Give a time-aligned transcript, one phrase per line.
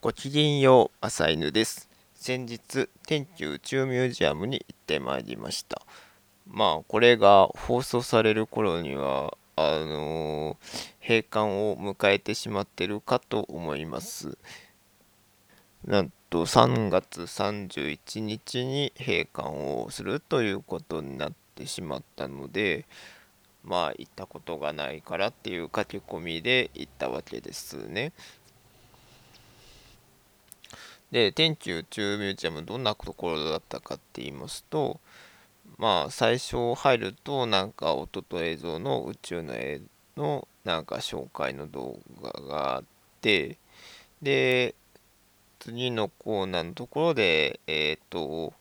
[0.00, 1.88] ごきげんよう、朝犬です。
[2.14, 5.82] 先日、天気宇宙ミュージアムに行ってまいりました。
[6.46, 14.38] まあ、これが放送される頃には、あのー閉館を迎えてしまってるかと思います。
[15.84, 22.86] なんと、3月31日に閉館をするということになってしまったので、
[23.64, 28.12] まあ、行ったことがないからっていう書き込みで行ったわけですね。
[31.10, 35.00] で、天気宇宙ミュージアムどんなところだったかって言いますと、
[35.78, 39.80] まあ最初入るとなんか音と映像の宇宙の絵
[40.16, 42.84] のなんか紹介の動画があっ
[43.20, 43.58] て、
[44.20, 44.74] で、
[45.60, 48.52] 次のコーナーのところで、えっ、と、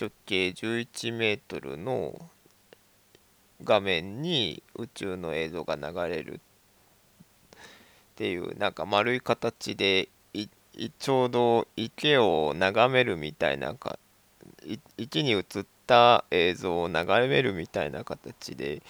[0.00, 2.28] 直径11メートルの
[3.64, 6.38] 画面に宇宙の映像が流れるっ
[8.16, 10.08] ていうなんか丸い形で
[10.98, 13.98] ちょうど池を眺めるみたいなか
[14.64, 15.44] い池に映っ
[15.86, 18.82] た映像を眺めるみたいな形で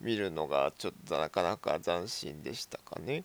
[0.00, 3.24] 見るのがちょっとなかなか斬新でしたかね。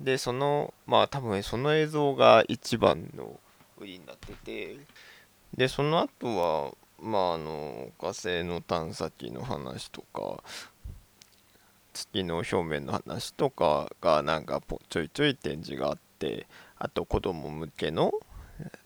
[0.00, 3.38] でそのまあ多分その映像が一番の
[3.78, 4.78] 売りになってて
[5.56, 10.42] でその後はまああの火星の探査機の話とか
[11.92, 16.46] 月の表面の話とかがなんかちょいちょい展示があって
[16.78, 18.12] あと子供向けの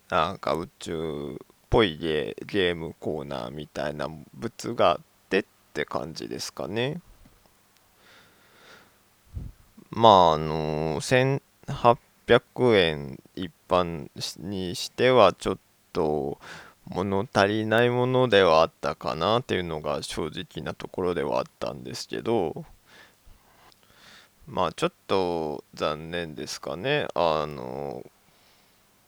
[0.08, 7.00] なんか宇宙っぽいゲーゲームコーナーみたいな物があってって感じですかね。
[9.90, 15.58] まああの1800円一般にしてはちょっ
[15.92, 16.38] と
[16.86, 22.64] 物足りないものではあったかなっていうのが正直なところではあったんですけど
[24.46, 27.06] まあちょっと残念ですかね。
[27.14, 28.04] あの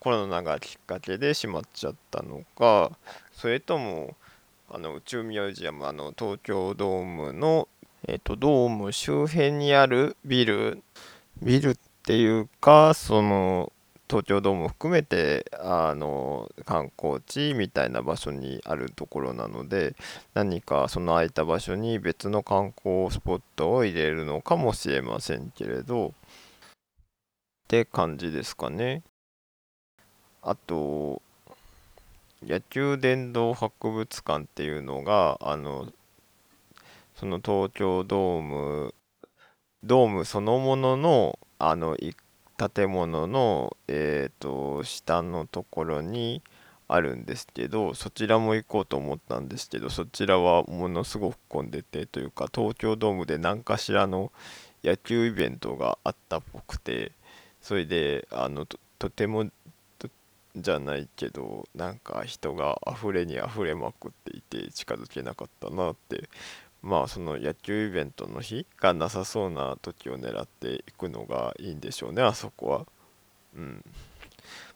[0.04, 2.92] コロナがきっかけで閉まっちゃったのか
[3.32, 4.14] それとも
[4.70, 7.68] あの宇宙ミュージアムあの東京ドームの
[8.06, 10.82] えっとドーム周辺にあるビル
[11.42, 13.72] ビルっていうかその
[14.08, 19.96] 東京ドーム含めてあの観光地みたいな場所にあるところなので
[20.34, 26.14] 何かその空いた場所に別の観光スポットを入れるのかもしれませんけれど。
[27.64, 29.02] って感じですかね。
[30.42, 31.22] あと
[32.42, 35.88] 野球殿堂博物館っていうのがあの
[37.16, 38.94] その東京ドーム
[39.82, 41.96] ドームそのもののあの
[42.56, 46.42] 建物の、えー、と下のところに
[46.86, 54.32] あるんですけどそちらも行こうと思ったんですけどそちらはものすごく混んでてというか東京ドームで何かしらの
[54.82, 57.12] 野球イベントがあったっぽくて
[57.60, 58.66] それであの
[58.98, 59.46] とても
[60.56, 66.28] じゃないけどなんか人が溢れに溢れまくっていて近づけなかったなって
[66.84, 72.86] まあその野球イベントの日がなさそうな時を狙っていくのがいいんでしょうねあそこは。
[73.56, 73.82] うん。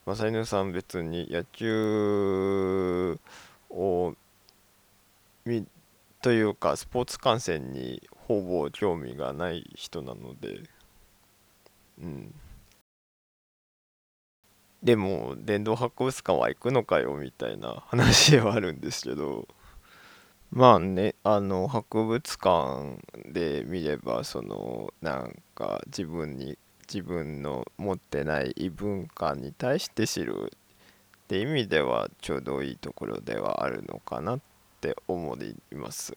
[0.07, 3.19] まさ犬さん別に野球
[3.69, 4.15] を
[5.45, 5.67] 見
[6.23, 10.63] というかスポーツ観戦にほぼ興味がない人なので、
[12.03, 12.35] うん。
[14.83, 19.47] でも電動博物館は行くのかよみたいな話ではあるんですけど。
[20.51, 22.99] まあね、あの博物館
[23.31, 26.59] で見ればそのなんか自分に
[26.93, 34.41] 自分の持ってない異文化に対して知るって意味ではちょうどいいところではあるのかなっ
[34.81, 36.17] て思います。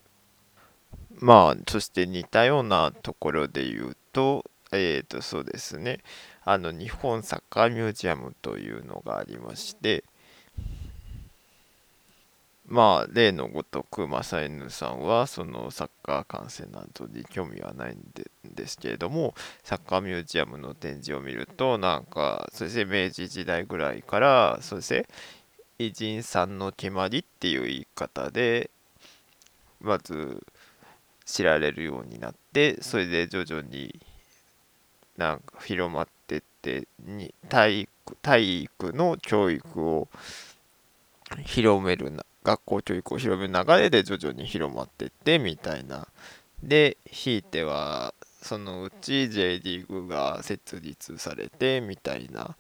[1.19, 5.99] まあそして似たようなところで言うとえーとそうですね
[6.43, 10.03] あの日本サッカーミュージアムというのがありまして
[12.71, 25.09] まあ例のごとく正犬さんはそのサッカー観戦などに興味はないんでですけれどもサッカーミュージアムの展示を見るとなんかそして明治時代ぐらいからそして
[25.79, 28.69] 偉人さんの決まりっていう言い方で
[29.81, 30.41] まず
[31.25, 33.99] 知られるようになってそれで徐々に
[35.17, 40.07] なんか広まってってに体育体育の教育を
[41.43, 46.07] 広めるな学校教育を広める流れで徐々に広まってってみたいな。
[46.63, 52.55] でひいてはそのうち J リーグが設立されてみたいな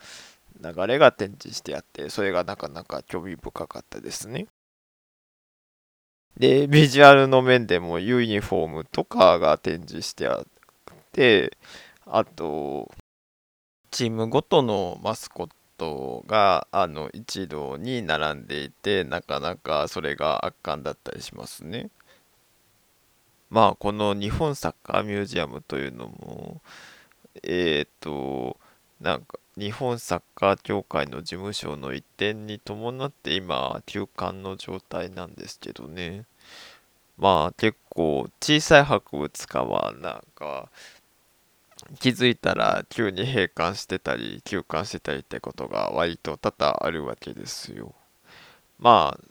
[0.59, 4.47] 流れが展示してあってそれがなかなか興味深かったですね。
[6.37, 10.45] でビジュアルの面でもユニフォームとかが展示してあっ
[11.11, 11.57] て
[12.05, 12.89] あと
[13.91, 15.49] チームごとのマスコッ
[15.81, 21.89] トがあの一堂に並んでいてなかなかそれが圧巻だったりしますね。
[23.49, 26.61] まあこの日本サッカーミュージアムというのも
[27.43, 28.57] えっ、と
[29.01, 36.25] なんか日本サッカー協会の事務所の移転に伴って今休館の状態なんですけどね
[37.17, 40.69] まあ結構小さい博物館はなんか
[41.99, 47.93] 気づいたら急に閉館してたり休館してたりってことが割と多々あるわけですよ
[48.79, 49.23] まあ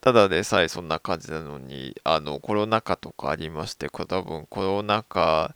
[0.00, 5.54] ただでさえそんな感じなのにあのコロナ禍とかありまして多分コロナ禍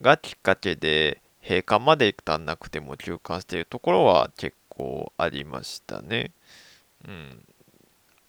[0.00, 6.32] がきっかけで閉館まで至んなくても休館してるところは結構ありましたね。
[7.06, 7.44] うん。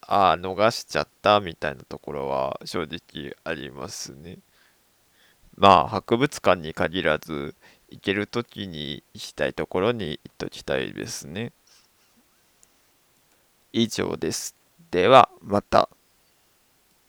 [0.02, 4.38] ああ、逃しちゃったみたいなところは正直ありますね。
[5.58, 7.56] まあ、博物館に限らず、
[7.90, 11.54] 行ける時に行きたいところに行っときたいですね。
[13.72, 14.56] 以上です。
[14.92, 15.90] では、また。